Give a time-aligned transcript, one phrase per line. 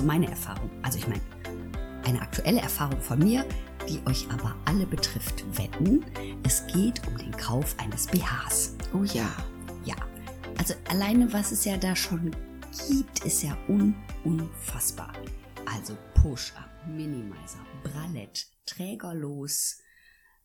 [0.00, 0.70] Also meine Erfahrung.
[0.82, 1.20] Also ich meine,
[2.06, 3.44] eine aktuelle Erfahrung von mir,
[3.86, 5.44] die euch aber alle betrifft.
[5.58, 6.06] Wetten,
[6.42, 8.76] es geht um den Kauf eines BHs.
[8.94, 9.30] Oh ja.
[9.84, 9.96] Ja.
[10.56, 12.34] Also alleine, was es ja da schon
[12.88, 13.94] gibt, ist ja un
[14.24, 15.12] unfassbar.
[15.66, 19.80] Also Push-Up, Minimizer, Bralett, trägerlos,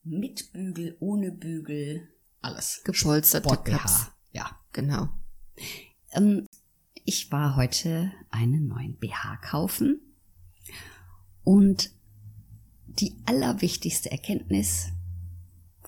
[0.03, 2.09] mit Bügel, ohne Bügel,
[2.41, 2.81] alles.
[2.83, 4.07] Gepolsterte Cups.
[4.33, 4.59] Ja.
[4.73, 5.07] Genau.
[6.11, 6.45] Ähm,
[7.05, 10.01] ich war heute einen neuen BH kaufen
[11.43, 11.91] und
[12.87, 14.87] die allerwichtigste Erkenntnis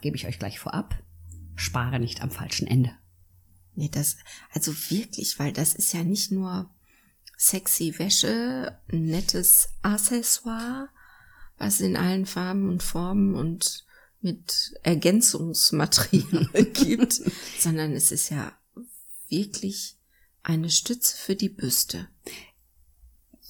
[0.01, 1.01] gebe ich euch gleich vorab.
[1.55, 2.91] Spare nicht am falschen Ende.
[3.73, 4.17] Nee, das,
[4.53, 6.69] also wirklich, weil das ist ja nicht nur
[7.35, 10.89] sexy Wäsche, nettes Accessoire,
[11.57, 13.85] was in allen Farben und Formen und
[14.21, 17.21] mit Ergänzungsmaterial gibt,
[17.59, 18.51] sondern es ist ja
[19.29, 19.96] wirklich
[20.47, 22.07] eine Stütze für die Büste.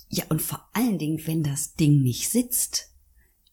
[0.09, 2.91] Ja, und vor allen Dingen, wenn das Ding nicht sitzt,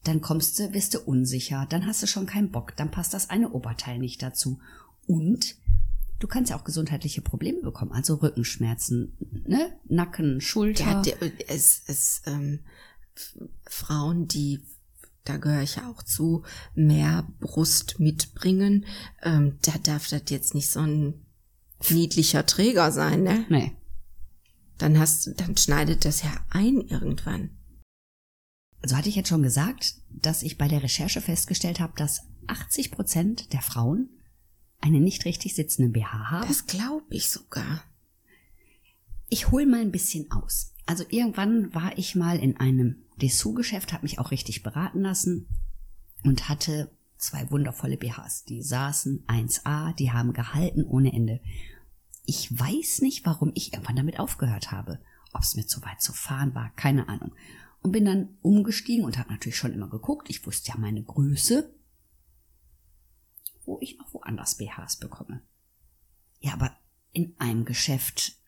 [0.02, 3.30] dann kommst du, wirst du unsicher, dann hast du schon keinen Bock, dann passt das
[3.30, 4.60] eine Oberteil nicht dazu.
[5.06, 5.56] Und
[6.20, 9.78] du kannst ja auch gesundheitliche Probleme bekommen, also Rückenschmerzen, ne?
[9.84, 10.84] Nacken, Schulter.
[10.84, 11.16] Ja, der,
[11.48, 12.60] es, es, ähm,
[13.66, 14.60] Frauen, die
[15.24, 16.42] da gehöre ich ja auch zu,
[16.74, 18.84] mehr Brust mitbringen,
[19.22, 21.23] ähm, da darf das jetzt nicht so ein
[21.90, 23.44] niedlicher Träger sein, ne?
[23.48, 23.72] Nee.
[24.78, 27.50] Dann hast, dann schneidet das ja ein irgendwann.
[28.82, 32.90] So hatte ich jetzt schon gesagt, dass ich bei der Recherche festgestellt habe, dass 80
[32.90, 34.10] Prozent der Frauen
[34.80, 36.48] einen nicht richtig sitzenden BH haben.
[36.48, 37.82] Das glaube ich sogar.
[39.30, 40.74] Ich hol mal ein bisschen aus.
[40.86, 45.48] Also irgendwann war ich mal in einem Dessous-Geschäft, habe mich auch richtig beraten lassen
[46.22, 48.44] und hatte zwei wundervolle BHs.
[48.44, 51.40] Die saßen 1A, die haben gehalten ohne Ende.
[52.24, 55.00] Ich weiß nicht, warum ich irgendwann damit aufgehört habe.
[55.32, 57.34] Ob es mir zu weit zu fahren war, keine Ahnung.
[57.82, 60.30] Und bin dann umgestiegen und habe natürlich schon immer geguckt.
[60.30, 61.74] Ich wusste ja meine Größe,
[63.66, 65.42] wo ich noch woanders BHs bekomme.
[66.40, 66.74] Ja, aber
[67.12, 68.38] in einem Geschäft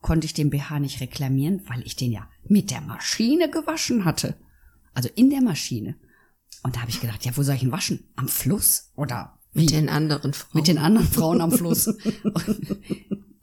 [0.00, 4.36] konnte ich den BH nicht reklamieren, weil ich den ja mit der Maschine gewaschen hatte.
[4.94, 5.96] Also in der Maschine.
[6.62, 8.10] Und da habe ich gedacht, ja, wo soll ich ihn waschen?
[8.16, 8.92] Am Fluss?
[8.94, 9.62] Oder wie?
[9.62, 10.50] Mit den anderen Frauen.
[10.54, 11.88] Mit den anderen Frauen am Fluss.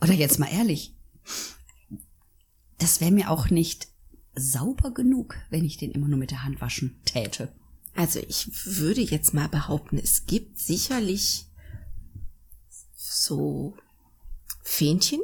[0.01, 0.95] Oder jetzt mal ehrlich,
[2.77, 3.87] das wäre mir auch nicht
[4.35, 7.51] sauber genug, wenn ich den immer nur mit der Hand waschen täte.
[7.95, 11.47] Also ich würde jetzt mal behaupten, es gibt sicherlich
[12.95, 13.75] so
[14.63, 15.19] Fähnchen,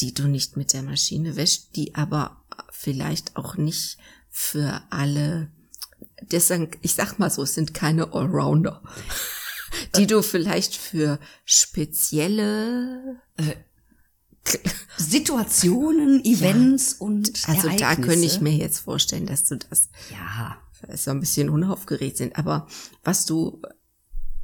[0.00, 3.96] die du nicht mit der Maschine wäschst, die aber vielleicht auch nicht
[4.28, 5.50] für alle
[6.20, 8.82] deswegen, ich sag mal so, es sind keine Allrounder,
[9.96, 13.54] die du vielleicht für spezielle äh,
[14.96, 17.06] Situationen, Events ja.
[17.06, 17.76] und also Ereignisse.
[17.78, 20.56] da könnte ich mir jetzt vorstellen, dass du das ja
[20.94, 22.66] so ein bisschen unaufgeregt sind, aber
[23.02, 23.60] was du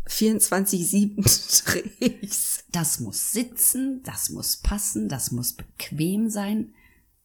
[0.09, 6.75] 24/7 trägst, das muss sitzen, das muss passen, das muss bequem sein.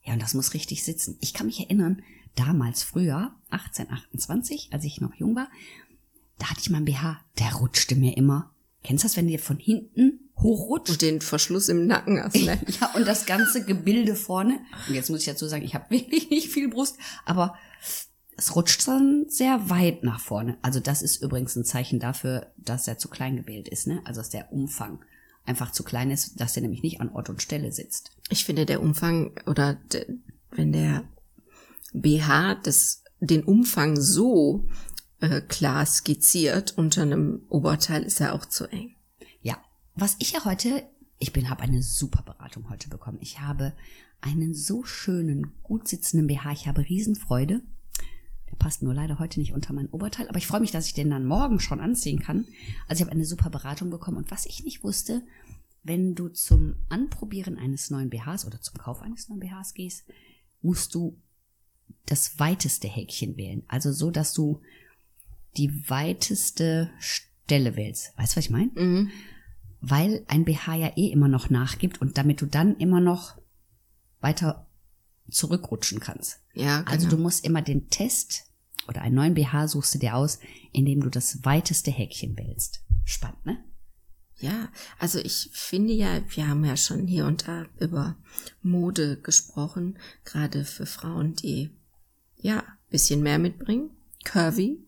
[0.04, 1.18] Ja, und das muss richtig sitzen.
[1.20, 2.02] Ich kann mich erinnern,
[2.36, 5.50] damals früher, 1828, als ich noch jung war,
[6.38, 8.52] da hatte ich meinen BH, der rutschte mir immer.
[8.84, 10.92] Kennst du das, wenn dir von hinten hochrutscht?
[10.92, 12.60] Und den Verschluss im Nacken hast, ne?
[12.80, 14.60] ja, und das ganze Gebilde vorne.
[14.88, 17.56] Und jetzt muss ich dazu sagen, ich habe wirklich nicht viel Brust, aber
[18.38, 20.58] es rutscht dann sehr weit nach vorne.
[20.62, 24.02] Also das ist übrigens ein Zeichen dafür, dass er zu klein gewählt ist, ne?
[24.06, 25.00] Also dass der Umfang
[25.46, 28.12] einfach zu klein ist, dass er nämlich nicht an Ort und Stelle sitzt.
[28.30, 29.78] Ich finde, der Umfang oder
[30.52, 31.06] wenn der
[31.94, 34.68] BH das, den Umfang so
[35.20, 38.96] äh, klar skizziert unter einem Oberteil, ist er auch zu eng.
[39.42, 39.58] Ja,
[39.96, 40.84] was ich ja heute,
[41.20, 43.18] ich bin, habe eine super Beratung heute bekommen.
[43.22, 43.74] Ich habe
[44.22, 46.52] einen so schönen, gut sitzenden BH.
[46.52, 47.62] Ich habe Riesenfreude.
[48.50, 50.94] Der passt nur leider heute nicht unter mein Oberteil, aber ich freue mich, dass ich
[50.94, 52.46] den dann morgen schon anziehen kann.
[52.88, 55.24] Also ich habe eine super Beratung bekommen und was ich nicht wusste,
[55.84, 60.06] wenn du zum Anprobieren eines neuen BHs oder zum Kauf eines neuen BHs gehst,
[60.62, 61.18] musst du
[62.06, 63.64] das weiteste Häkchen wählen.
[63.68, 64.62] Also so, dass du
[65.56, 68.18] die weiteste Stelle wählst.
[68.18, 68.72] Weißt du, was ich meine?
[68.76, 69.12] Mhm.
[69.80, 73.38] Weil ein BH ja eh immer noch nachgibt und damit du dann immer noch
[74.20, 74.68] weiter
[75.30, 76.40] zurückrutschen kannst.
[76.54, 76.92] Ja, genau.
[76.92, 78.46] Also du musst immer den Test
[78.88, 80.40] oder einen neuen BH suchst du dir aus,
[80.72, 82.84] indem du das weiteste Häkchen wählst.
[83.06, 83.64] Spannend, ne?
[84.40, 84.70] Ja,
[85.00, 88.16] also ich finde ja, wir haben ja schon hier und da über
[88.62, 91.72] Mode gesprochen, gerade für Frauen, die
[92.36, 93.90] ja bisschen mehr mitbringen,
[94.24, 94.80] curvy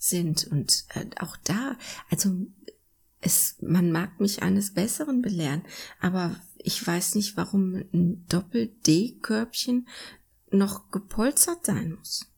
[0.00, 1.76] sind und äh, auch da,
[2.10, 2.46] also
[3.20, 5.62] es, man mag mich eines Besseren belehren,
[6.00, 9.86] aber ich weiß nicht, warum ein Doppel-D-Körbchen
[10.50, 12.32] noch gepolstert sein muss.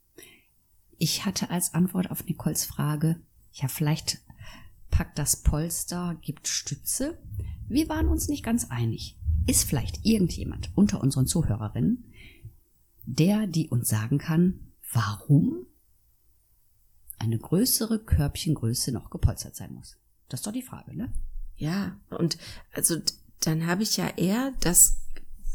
[0.99, 3.20] Ich hatte als Antwort auf Nicoles Frage,
[3.53, 4.19] ja, vielleicht
[4.91, 7.19] packt das Polster, gibt Stütze.
[7.69, 9.19] Wir waren uns nicht ganz einig.
[9.47, 12.05] Ist vielleicht irgendjemand unter unseren Zuhörerinnen,
[13.05, 15.67] der, die uns sagen kann, warum
[17.23, 19.97] eine größere Körbchengröße noch gepolstert sein muss?
[20.29, 21.13] Das ist doch die Frage, ne?
[21.57, 22.37] Ja, und
[22.73, 22.97] also
[23.41, 24.97] dann habe ich ja eher das,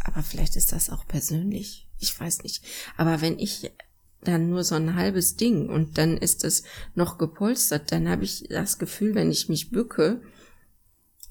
[0.04, 2.64] aber vielleicht ist das auch persönlich, ich weiß nicht.
[2.96, 3.72] Aber wenn ich
[4.22, 6.64] dann nur so ein halbes Ding und dann ist es
[6.96, 10.22] noch gepolstert, dann habe ich das Gefühl, wenn ich mich bücke,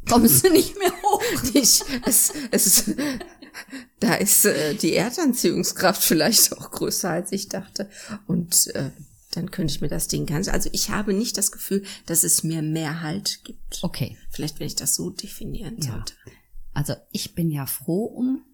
[0.08, 1.22] kommst du nicht mehr hoch.
[1.54, 2.94] Ich, es, es,
[4.00, 7.88] da ist äh, die Erdanziehungskraft vielleicht auch größer, als ich dachte.
[8.26, 8.90] Und äh,
[9.36, 10.48] dann könnte ich mir das Ding ganz.
[10.48, 13.80] Also ich habe nicht das Gefühl, dass es mir mehr Halt gibt.
[13.82, 14.16] Okay.
[14.30, 15.92] Vielleicht, wenn ich das so definieren Ja.
[15.92, 16.14] sollte.
[16.72, 18.44] Also ich bin ja froh um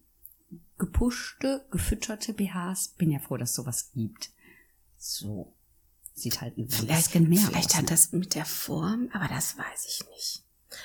[0.78, 2.94] gepushte, gefütterte BHs.
[2.98, 4.30] Bin ja froh, dass sowas gibt.
[4.98, 5.54] So.
[6.14, 7.76] Sieht halt ein Vielleicht, bisschen mehr vielleicht aus.
[7.76, 7.90] hat ne?
[7.90, 10.44] das mit der Form, aber das weiß ich nicht.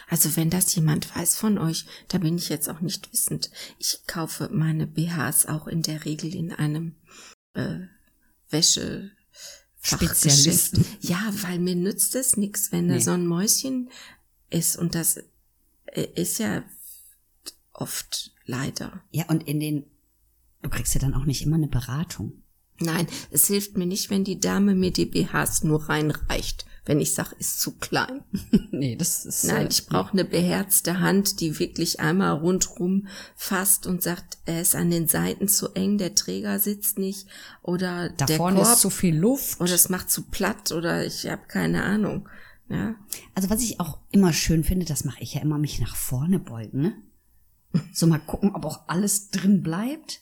[0.09, 3.51] Also wenn das jemand weiß von euch, da bin ich jetzt auch nicht wissend.
[3.77, 6.95] Ich kaufe meine BHs auch in der Regel in einem
[7.53, 7.79] äh,
[8.49, 9.11] Wäsche
[9.95, 10.85] Spezialisten.
[11.01, 13.01] Ja, weil mir nützt es nichts, wenn da Nee.
[13.01, 13.89] so ein Mäuschen
[14.49, 15.17] ist und das
[15.85, 16.63] äh, ist ja
[17.73, 19.01] oft leider.
[19.11, 19.85] Ja, und in den,
[20.61, 22.43] du kriegst ja dann auch nicht immer eine Beratung.
[22.79, 27.13] Nein, es hilft mir nicht, wenn die Dame mir die BHs nur reinreicht, wenn ich
[27.13, 28.23] sag, ist zu klein.
[28.71, 29.43] nee, das ist.
[29.43, 34.61] äh, Nein, ich brauche eine beherzte Hand, die wirklich einmal rundrum fasst und sagt, er
[34.61, 37.27] ist an den Seiten zu eng, der Träger sitzt nicht
[37.61, 39.59] oder Da der vorne Korb ist zu viel Luft.
[39.61, 42.27] oder es macht zu platt oder ich habe keine Ahnung.
[42.69, 42.95] Ja,
[43.35, 46.39] Also was ich auch immer schön finde, das mache ich ja immer, mich nach vorne
[46.39, 46.93] beugen, ne?
[47.93, 50.21] So mal gucken, ob auch alles drin bleibt.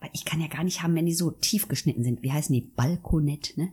[0.00, 2.22] Weil ich kann ja gar nicht haben, wenn die so tief geschnitten sind.
[2.22, 2.60] Wie heißen die?
[2.60, 3.72] Balkonett, ne?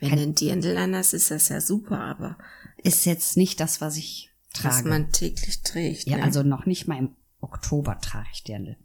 [0.00, 2.38] Wenn ein Dirndl anders ist, das ja super, aber
[2.82, 4.30] Ist jetzt nicht das, was ich
[4.62, 4.88] was trage.
[4.88, 6.06] man täglich trägt.
[6.06, 6.24] ja, ne?
[6.24, 8.76] also noch nicht mal im Oktober trage ich Dirndl.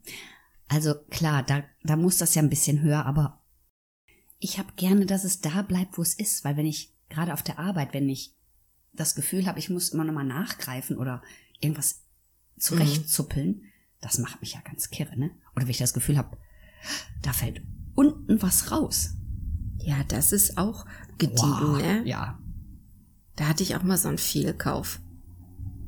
[0.67, 3.41] Also klar, da, da muss das ja ein bisschen höher, aber
[4.39, 6.43] ich habe gerne, dass es da bleibt, wo es ist.
[6.43, 8.35] Weil wenn ich, gerade auf der Arbeit, wenn ich
[8.93, 11.21] das Gefühl habe, ich muss immer nochmal nachgreifen oder
[11.59, 12.03] irgendwas
[12.57, 13.63] zurechtzuppeln,
[14.01, 15.31] das macht mich ja ganz kirre, ne?
[15.55, 16.37] Oder wenn ich das Gefühl habe,
[17.21, 17.61] da fällt
[17.93, 19.15] unten was raus.
[19.83, 20.85] Ja, das ist auch
[21.17, 22.03] gediegen, Wow, ne?
[22.05, 22.39] Ja.
[23.35, 24.99] Da hatte ich auch mal so einen Fehlkauf.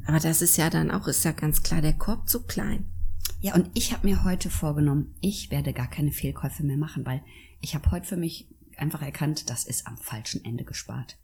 [0.06, 2.86] Aber das ist ja dann auch, ist ja ganz klar, der Korb zu klein.
[3.42, 7.22] Ja, und ich habe mir heute vorgenommen, ich werde gar keine Fehlkäufe mehr machen, weil
[7.62, 8.48] ich habe heute für mich
[8.78, 11.18] einfach erkannt, das ist am falschen Ende gespart.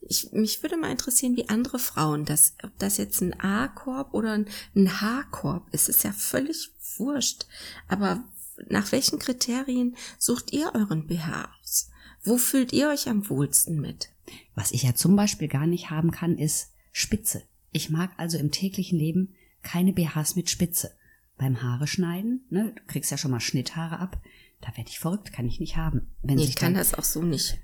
[0.00, 4.32] Ich, mich würde mal interessieren, wie andere Frauen das, ob das jetzt ein A-Korb oder
[4.32, 7.46] ein, ein H-Korb ist, ist ja völlig wurscht.
[7.86, 8.24] Aber
[8.68, 11.90] nach welchen Kriterien sucht ihr euren BH aus?
[12.22, 14.10] Wo fühlt ihr euch am wohlsten mit?
[14.54, 17.42] Was ich ja zum Beispiel gar nicht haben kann, ist Spitze.
[17.72, 20.96] Ich mag also im täglichen Leben keine BHs mit Spitze.
[21.36, 24.20] Beim Haare schneiden, ne, du kriegst ja schon mal Schnitthaare ab,
[24.60, 26.10] da werde ich verrückt, kann ich nicht haben.
[26.22, 27.58] Wenn Nee, ich kann dann, das auch so nicht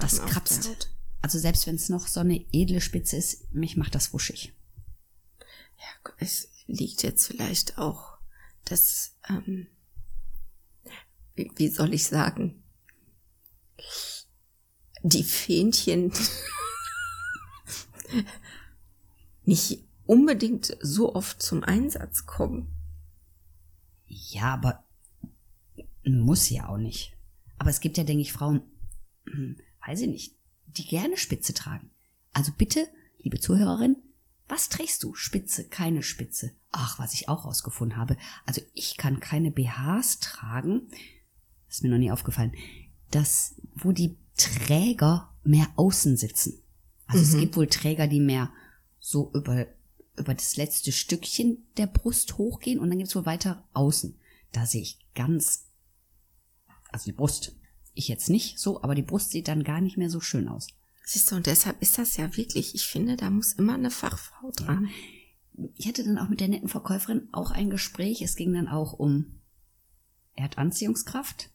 [0.00, 0.90] das kratzt.
[1.22, 4.52] Also selbst wenn es noch so eine edle Spitze ist, mich macht das wuschig.
[5.78, 8.18] Ja, es liegt jetzt vielleicht auch
[8.64, 9.66] das, ähm,
[11.34, 12.62] wie, soll ich sagen,
[15.02, 16.12] die Fähnchen
[19.44, 22.74] nicht unbedingt so oft zum Einsatz kommen.
[24.06, 24.84] Ja, aber
[26.04, 27.16] muss ja auch nicht.
[27.58, 28.62] Aber es gibt ja, denke ich, Frauen,
[29.86, 30.36] weiß ich nicht,
[30.66, 31.90] die gerne Spitze tragen.
[32.32, 32.88] Also bitte,
[33.18, 33.96] liebe Zuhörerin,
[34.48, 35.14] was trägst du?
[35.14, 36.52] Spitze, keine Spitze.
[36.70, 38.16] Ach, was ich auch rausgefunden habe.
[38.44, 40.88] Also ich kann keine BHs tragen.
[41.74, 42.52] Das ist mir noch nie aufgefallen.
[43.10, 46.62] Das, wo die Träger mehr außen sitzen.
[47.06, 48.52] Also es gibt wohl Träger, die mehr
[49.00, 49.66] so über,
[50.16, 54.16] über das letzte Stückchen der Brust hochgehen und dann gibt's wohl weiter außen.
[54.52, 55.66] Da sehe ich ganz,
[56.92, 57.56] also die Brust.
[57.92, 60.68] Ich jetzt nicht so, aber die Brust sieht dann gar nicht mehr so schön aus.
[61.04, 64.52] Siehst du, und deshalb ist das ja wirklich, ich finde, da muss immer eine Fachfrau
[64.52, 64.90] dran.
[65.74, 68.22] Ich hatte dann auch mit der netten Verkäuferin auch ein Gespräch.
[68.22, 69.40] Es ging dann auch um
[70.36, 71.50] Erdanziehungskraft.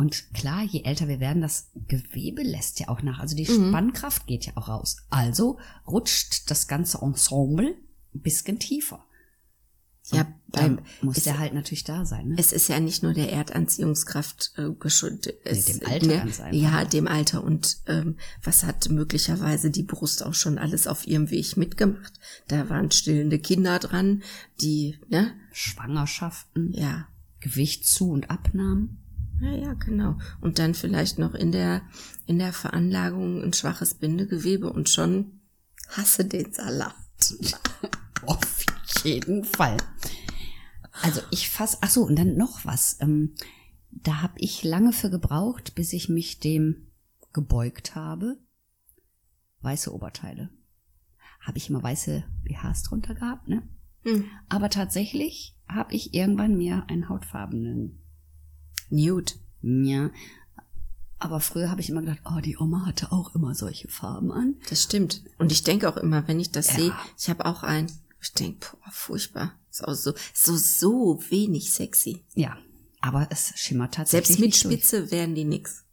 [0.00, 3.18] Und klar, je älter wir werden, das Gewebe lässt ja auch nach.
[3.20, 4.96] Also die Spannkraft geht ja auch raus.
[5.10, 7.74] Also rutscht das ganze Ensemble
[8.14, 9.04] ein bisschen tiefer.
[10.12, 12.28] Ja, Und dann beim- muss der halt natürlich da sein.
[12.28, 12.36] Ne?
[12.38, 15.34] Es ist ja nicht nur der Erdanziehungskraft äh, geschuldet.
[15.44, 16.58] es- dem Alter ne, ganz einfach.
[16.58, 17.44] Ja, dem Alter.
[17.44, 22.14] Und ähm, was hat möglicherweise die Brust auch schon alles auf ihrem Weg mitgemacht?
[22.48, 24.22] Da waren stillende Kinder dran,
[24.60, 25.32] die, ne?
[25.52, 27.06] Schwangerschaften, Ja.
[27.40, 28.96] Gewichtszu- und Abnahmen.
[29.40, 30.18] Ja, ja, genau.
[30.40, 31.82] Und dann vielleicht noch in der,
[32.26, 35.40] in der Veranlagung ein schwaches Bindegewebe und schon
[35.88, 36.94] hasse den Salat.
[38.26, 38.64] Auf
[39.04, 39.78] jeden Fall.
[41.02, 42.98] Also ich fass, ach so, und dann noch was.
[43.00, 43.34] Ähm,
[43.90, 46.88] da habe ich lange für gebraucht, bis ich mich dem
[47.32, 48.38] gebeugt habe.
[49.62, 50.50] Weiße Oberteile.
[51.40, 53.62] Habe ich immer weiße BHs drunter gehabt, ne?
[54.02, 54.24] Hm.
[54.48, 58.02] Aber tatsächlich habe ich irgendwann mir einen hautfarbenen,
[58.90, 59.32] Nude.
[59.62, 60.10] ja.
[61.22, 64.54] Aber früher habe ich immer gedacht, oh, die Oma hatte auch immer solche Farben an.
[64.70, 65.22] Das stimmt.
[65.36, 66.74] Und ich denke auch immer, wenn ich das Ja.
[66.76, 67.92] sehe, ich habe auch einen,
[68.22, 69.52] ich denke, boah, furchtbar.
[69.70, 72.24] Ist auch so, so, so wenig sexy.
[72.34, 72.56] Ja,
[73.02, 74.28] aber es schimmert tatsächlich.
[74.28, 74.74] Selbst mit nicht durch.
[74.76, 75.84] Spitze werden die nix.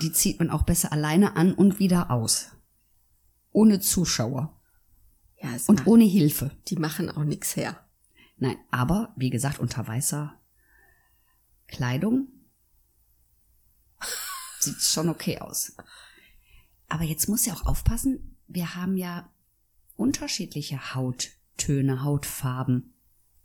[0.00, 2.46] die zieht man auch besser alleine an und wieder aus.
[3.52, 4.58] Ohne Zuschauer
[5.42, 6.50] Ja, und ohne Hilfe.
[6.68, 7.78] die machen auch nix her.
[8.38, 10.34] Nein, aber wie gesagt, unter weißer
[11.66, 12.28] Kleidung
[14.60, 15.76] sieht schon okay aus.
[16.88, 19.30] Aber jetzt muss ja auch aufpassen, wir haben ja
[19.96, 22.94] unterschiedliche Hauttöne, Hautfarben.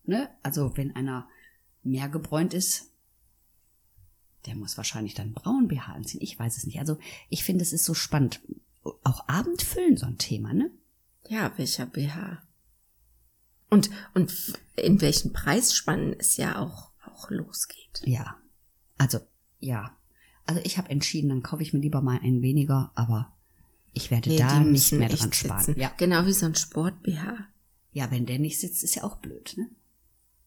[0.04, 0.30] Ne?
[0.44, 1.28] Also wenn einer
[1.84, 2.92] mehr gebräunt ist,
[4.46, 6.22] der muss wahrscheinlich dann braun BH anziehen.
[6.22, 6.80] Ich weiß es nicht.
[6.80, 6.98] Also
[7.30, 8.42] ich finde, es ist so spannend.
[9.04, 10.72] Auch Abendfüllen so ein Thema, ne?
[11.28, 12.42] Ja, welcher BH?
[13.70, 14.34] Und, und
[14.76, 16.89] in welchen Preisspannen es ja auch,
[17.20, 18.02] auch losgeht.
[18.06, 18.38] Ja.
[18.98, 19.20] Also,
[19.60, 19.96] ja.
[20.46, 23.36] Also ich habe entschieden, dann kaufe ich mir lieber mal einen weniger, aber
[23.94, 25.64] ich werde Nee, da nicht mehr dran sparen.
[25.64, 25.80] sitzen.
[25.80, 25.92] Ja.
[25.98, 27.38] Genau wie so ein Sport-BH.
[27.92, 29.70] ja, wenn der nicht sitzt, ist ja auch blöd, ne?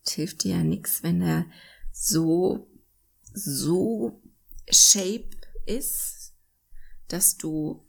[0.05, 1.47] Es hilft dir ja nix, wenn er
[1.93, 2.69] so,
[3.33, 4.21] so
[4.71, 5.31] shape
[5.67, 6.33] ist,
[7.09, 7.85] dass du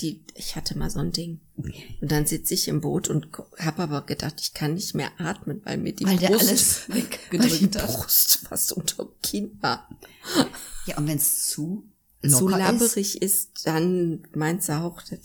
[0.00, 1.40] die, ich hatte mal so ein Ding.
[1.56, 3.28] Und dann sitze ich im Boot und
[3.58, 6.88] habe aber gedacht, ich kann nicht mehr atmen, weil mir die Weil Brust, alles
[7.32, 7.66] weil die.
[7.66, 9.88] Brust fast unterm Kinn war.
[10.86, 11.90] Ja, und wenn es zu
[12.22, 15.20] Zu locker ist, labberig ist, dann meinst du auch, das,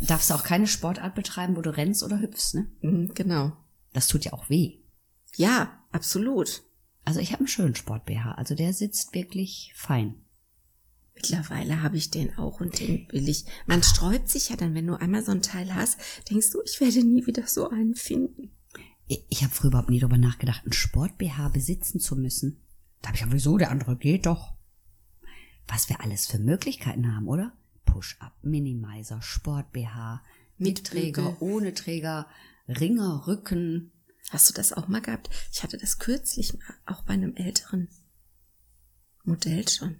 [0.00, 2.70] darfst du auch keine Sportart betreiben, wo du rennst oder hüpfst, ne?
[2.82, 3.52] Mhm, genau.
[3.92, 4.78] Das tut ja auch weh.
[5.36, 6.62] Ja, absolut.
[7.04, 10.22] Also ich habe einen schönen Sport-BH, also der sitzt wirklich fein.
[11.20, 13.44] Mittlerweile habe ich den auch und den will ich.
[13.66, 15.98] Man sträubt sich ja dann, wenn du einmal so ein Teil hast,
[16.30, 18.52] denkst du, ich werde nie wieder so einen finden.
[19.08, 22.60] Ich, ich habe früher überhaupt nie darüber nachgedacht, einen Sport-BH besitzen zu müssen.
[23.02, 24.54] Da habe ich ja wieso, der andere geht doch.
[25.66, 27.52] Was wir alles für Möglichkeiten haben, oder?
[27.84, 30.22] Push-Up, Minimizer, Sport-BH,
[30.56, 32.26] mit Mit Träger, ohne Träger,
[32.68, 33.92] Ringer, Rücken.
[34.30, 35.30] Hast du das auch mal gehabt?
[35.52, 37.88] Ich hatte das kürzlich mal, auch bei einem älteren
[39.24, 39.96] Modell schon,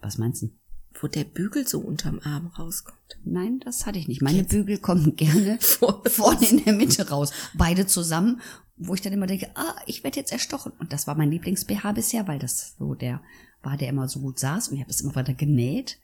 [0.00, 0.50] Was meinst du?
[0.98, 3.18] wo der Bügel so unterm Arm rauskommt.
[3.24, 4.22] Nein, das hatte ich nicht.
[4.22, 7.32] Meine Bügel kommen gerne Vorne in der Mitte raus.
[7.54, 8.40] Beide zusammen,
[8.76, 10.72] wo ich dann immer denke, ah, ich werde jetzt erstochen.
[10.78, 13.22] Und das war mein Lieblings-BH bisher, weil das so der
[13.62, 15.98] war, der immer so gut saß und ich habe das immer weiter genäht.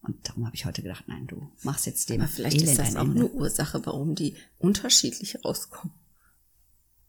[0.00, 2.78] Und darum habe ich heute gedacht, nein, du machst jetzt dem Aber vielleicht ist Elend
[2.78, 3.20] das ein auch Ende.
[3.20, 5.94] eine Ursache, warum die unterschiedlich rauskommen.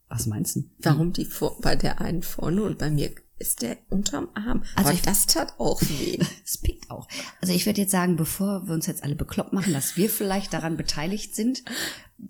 [0.08, 0.64] Was meinst du?
[0.78, 4.62] Warum die vor, bei der einen vorne und bei mir ist der unterm Arm.
[4.76, 6.18] Also Aber ich- das tat auch weh.
[6.44, 7.08] Es piekt auch.
[7.40, 10.52] Also ich würde jetzt sagen, bevor wir uns jetzt alle bekloppt machen, dass wir vielleicht
[10.52, 11.64] daran beteiligt sind,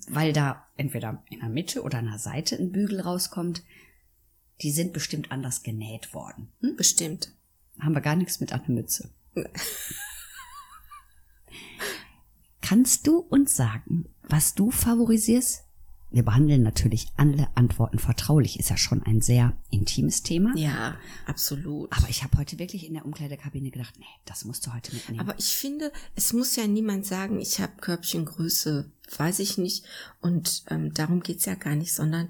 [0.09, 3.63] weil da entweder in der Mitte oder an der Seite ein Bügel rauskommt,
[4.63, 6.49] die sind bestimmt anders genäht worden.
[6.61, 6.77] Hm?
[6.77, 7.33] Bestimmt.
[7.81, 9.11] Haben wir gar nichts mit an der Mütze.
[12.61, 15.64] Kannst du uns sagen, was du favorisierst?
[16.15, 20.57] Wir behandeln natürlich alle Antworten vertraulich, ist ja schon ein sehr intimes Thema.
[20.57, 21.91] Ja, absolut.
[21.91, 25.19] Aber ich habe heute wirklich in der Umkleidekabine gedacht, nee, das musst du heute mitnehmen.
[25.19, 29.85] Aber ich finde, es muss ja niemand sagen, ich habe Körbchengröße, weiß ich nicht.
[30.21, 32.29] Und ähm, darum geht's ja gar nicht, sondern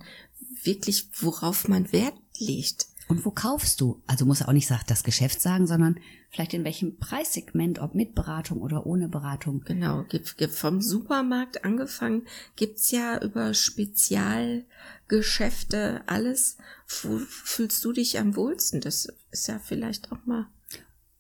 [0.63, 2.87] wirklich, worauf man Wert legt.
[3.07, 4.03] Und wo kaufst du?
[4.07, 7.95] Also muss er auch nicht sagt, das Geschäft sagen, sondern vielleicht in welchem Preissegment, ob
[7.95, 9.63] mit Beratung oder ohne Beratung.
[9.65, 10.07] Genau,
[10.51, 16.57] vom Supermarkt angefangen, gibt's ja über Spezialgeschäfte alles.
[17.03, 18.81] Wo fühlst du dich am wohlsten?
[18.81, 20.47] Das ist ja vielleicht auch mal.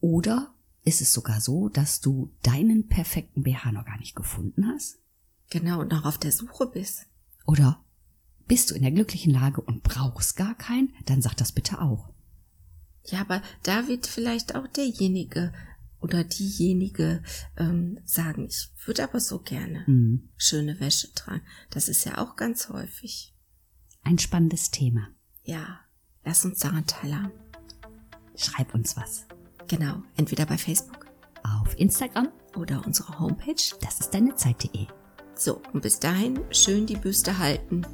[0.00, 4.98] Oder ist es sogar so, dass du deinen perfekten BH noch gar nicht gefunden hast?
[5.50, 7.06] Genau, noch auf der Suche bist.
[7.46, 7.83] Oder
[8.46, 12.10] Bist du in der glücklichen Lage und brauchst gar keinen, dann sag das bitte auch.
[13.06, 15.52] Ja, aber da wird vielleicht auch derjenige
[16.00, 17.22] oder diejenige
[17.56, 20.28] ähm, sagen, ich würde aber so gerne Mhm.
[20.36, 21.42] schöne Wäsche tragen.
[21.70, 23.34] Das ist ja auch ganz häufig.
[24.02, 25.08] Ein spannendes Thema.
[25.44, 25.80] Ja,
[26.24, 27.32] lass uns daran teilhaben.
[28.36, 29.26] Schreib uns was.
[29.68, 31.06] Genau, entweder bei Facebook
[31.42, 33.54] Auf Instagram, oder unserer Homepage.
[33.80, 34.86] das ist deine Zeit.de.
[35.34, 37.84] So, und bis dahin schön die Büste halten.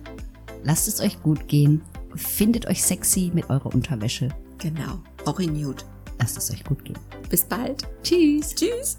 [0.63, 1.83] Lasst es euch gut gehen.
[2.15, 4.29] Findet euch sexy mit eurer Unterwäsche.
[4.59, 5.85] Genau, auch in Nude.
[6.19, 6.99] Lasst es euch gut gehen.
[7.29, 7.89] Bis bald.
[8.03, 8.55] Tschüss.
[8.55, 8.99] Tschüss.